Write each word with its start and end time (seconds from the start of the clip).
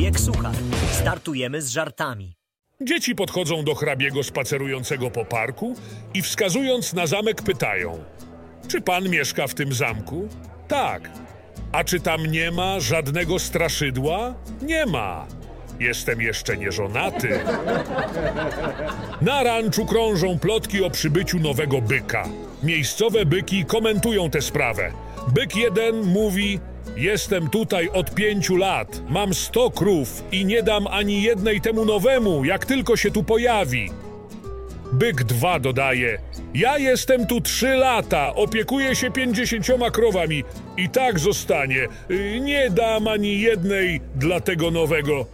Zbigniek 0.00 0.20
Suchar. 0.20 0.54
Startujemy 0.92 1.62
z 1.62 1.70
żartami. 1.70 2.34
Dzieci 2.80 3.14
podchodzą 3.14 3.64
do 3.64 3.74
hrabiego 3.74 4.22
spacerującego 4.22 5.10
po 5.10 5.24
parku 5.24 5.74
i 6.14 6.22
wskazując 6.22 6.92
na 6.92 7.06
zamek 7.06 7.42
pytają: 7.42 8.04
Czy 8.68 8.80
pan 8.80 9.08
mieszka 9.08 9.46
w 9.46 9.54
tym 9.54 9.72
zamku? 9.72 10.28
Tak. 10.68 11.10
A 11.72 11.84
czy 11.84 12.00
tam 12.00 12.26
nie 12.26 12.50
ma 12.50 12.80
żadnego 12.80 13.38
straszydła? 13.38 14.34
Nie 14.62 14.86
ma. 14.86 15.26
Jestem 15.80 16.20
jeszcze 16.20 16.56
nieżonaty. 16.56 17.40
Na 19.20 19.42
ranczu 19.42 19.86
krążą 19.86 20.38
plotki 20.38 20.84
o 20.84 20.90
przybyciu 20.90 21.38
nowego 21.38 21.80
byka. 21.80 22.28
Miejscowe 22.62 23.26
byki 23.26 23.64
komentują 23.64 24.30
tę 24.30 24.42
sprawę. 24.42 24.92
Byk 25.34 25.56
jeden 25.56 26.02
mówi: 26.04 26.60
Jestem 26.96 27.48
tutaj 27.48 27.88
od 27.92 28.14
pięciu 28.14 28.56
lat, 28.56 29.02
mam 29.08 29.34
sto 29.34 29.70
krów 29.70 30.24
i 30.32 30.44
nie 30.44 30.62
dam 30.62 30.86
ani 30.86 31.22
jednej 31.22 31.60
temu 31.60 31.84
nowemu, 31.84 32.44
jak 32.44 32.66
tylko 32.66 32.96
się 32.96 33.10
tu 33.10 33.22
pojawi. 33.22 33.90
Byk 34.92 35.24
dwa 35.24 35.58
dodaje: 35.58 36.18
Ja 36.54 36.78
jestem 36.78 37.26
tu 37.26 37.40
trzy 37.40 37.68
lata, 37.76 38.34
opiekuję 38.34 38.96
się 38.96 39.10
pięćdziesięcioma 39.10 39.90
krowami 39.90 40.44
i 40.76 40.88
tak 40.88 41.18
zostanie. 41.18 41.88
Y, 42.10 42.40
Nie 42.40 42.70
dam 42.70 43.08
ani 43.08 43.40
jednej 43.40 44.00
dla 44.14 44.40
tego 44.40 44.70
nowego. 44.70 45.26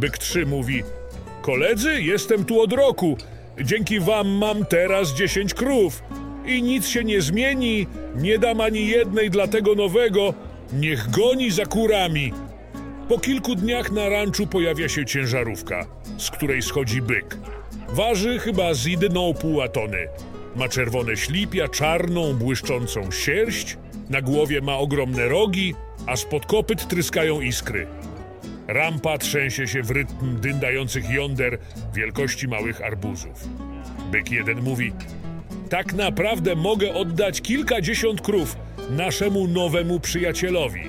Byk 0.00 0.18
trzy 0.18 0.46
mówi: 0.46 0.82
Koledzy, 1.42 2.02
jestem 2.02 2.44
tu 2.44 2.60
od 2.60 2.72
roku. 2.72 3.16
Dzięki 3.60 4.00
wam 4.00 4.28
mam 4.28 4.66
teraz 4.66 5.14
dziesięć 5.14 5.54
krów. 5.54 6.02
I 6.46 6.62
nic 6.62 6.88
się 6.88 7.04
nie 7.04 7.22
zmieni, 7.22 7.86
nie 8.16 8.38
dam 8.38 8.60
ani 8.60 8.88
jednej 8.88 9.30
dla 9.30 9.46
tego 9.46 9.74
nowego. 9.74 10.34
Niech 10.72 11.10
goni 11.10 11.50
za 11.50 11.66
kurami. 11.66 12.32
Po 13.08 13.18
kilku 13.18 13.54
dniach 13.54 13.92
na 13.92 14.08
ranczu 14.08 14.46
pojawia 14.46 14.88
się 14.88 15.04
ciężarówka, 15.04 15.86
z 16.18 16.30
której 16.30 16.62
schodzi 16.62 17.02
byk. 17.02 17.38
Waży 17.88 18.38
chyba 18.38 18.74
z 18.74 18.84
jedną 18.84 19.34
pół 19.34 19.68
tony. 19.72 20.08
Ma 20.56 20.68
czerwone 20.68 21.16
ślipia, 21.16 21.68
czarną, 21.68 22.34
błyszczącą 22.34 23.10
sierść, 23.10 23.76
na 24.10 24.22
głowie 24.22 24.60
ma 24.60 24.76
ogromne 24.76 25.28
rogi, 25.28 25.74
a 26.06 26.16
spod 26.16 26.46
kopyt 26.46 26.88
tryskają 26.88 27.40
iskry. 27.40 27.86
Rampa 28.68 29.18
trzęsie 29.18 29.66
się 29.66 29.82
w 29.82 29.90
rytm 29.90 30.40
dyndających 30.40 31.10
jąder 31.10 31.58
wielkości 31.94 32.48
małych 32.48 32.80
arbuzów. 32.80 33.48
Byk 34.10 34.30
jeden 34.30 34.62
mówi: 34.62 34.92
Tak 35.72 35.92
naprawdę 35.92 36.56
mogę 36.56 36.94
oddać 36.94 37.40
kilkadziesiąt 37.40 38.20
krów 38.20 38.56
naszemu 38.90 39.48
nowemu 39.48 40.00
przyjacielowi. 40.00 40.82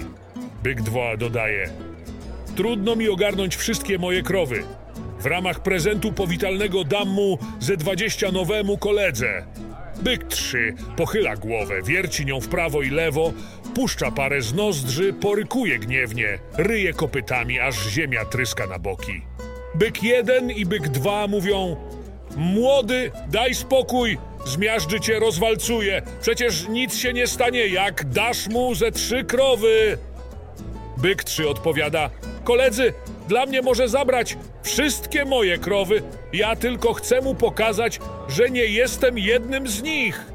Byk 0.64 0.82
dwa 0.82 1.18
dodaje: 1.18 1.70
Trudno 2.56 2.96
mi 2.96 3.10
ogarnąć 3.10 3.56
wszystkie 3.56 3.98
moje 3.98 4.24
krowy. 4.24 4.64
W 5.20 5.26
ramach 5.26 5.64
prezentu 5.64 6.12
powitalnego 6.12 6.84
dam 6.84 7.10
mu 7.10 7.38
ze 7.60 7.78
dwadzieścia 7.78 8.32
nowemu 8.32 8.78
koledze. 8.78 9.46
Byk 10.02 10.24
trzy 10.24 10.74
pochyla 10.98 11.36
głowę, 11.36 11.82
wierci 11.86 12.26
nią 12.26 12.40
w 12.42 12.48
prawo 12.48 12.82
i 12.82 12.90
lewo, 12.90 13.34
puszcza 13.76 14.12
parę 14.12 14.42
z 14.42 14.54
nozdrzy, 14.54 15.14
porykuje 15.14 15.80
gniewnie, 15.80 16.40
ryje 16.58 16.94
kopytami, 16.94 17.60
aż 17.60 17.90
ziemia 17.90 18.26
tryska 18.26 18.68
na 18.68 18.80
boki. 18.80 19.22
Byk 19.76 20.04
jeden 20.04 20.52
i 20.52 20.66
byk 20.66 20.88
dwa 20.88 21.28
mówią: 21.28 21.76
Młody, 22.38 23.12
daj 23.32 23.56
spokój, 23.56 24.18
zmiażdży 24.46 25.00
cię, 25.00 25.20
rozwalcuje. 25.20 26.02
Przecież 26.22 26.68
nic 26.68 26.98
się 26.98 27.14
nie 27.14 27.28
stanie, 27.28 27.68
jak 27.68 28.06
dasz 28.10 28.48
mu 28.48 28.76
ze 28.76 28.92
trzy 28.92 29.24
krowy. 29.24 29.98
Byk 30.98 31.24
trzy 31.24 31.50
odpowiada: 31.50 32.10
Koledzy, 32.44 32.94
dla 33.28 33.46
mnie 33.46 33.62
może 33.62 33.90
zabrać 33.90 34.38
wszystkie 34.64 35.26
moje 35.26 35.58
krowy. 35.58 36.04
Ja 36.34 36.56
tylko 36.56 36.94
chcę 36.94 37.22
mu 37.22 37.36
pokazać, 37.36 38.00
że 38.28 38.50
nie 38.50 38.66
jestem 38.66 39.20
jednym 39.20 39.68
z 39.68 39.84
nich. 39.84 40.26